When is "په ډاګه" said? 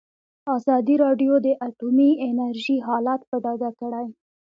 3.29-3.71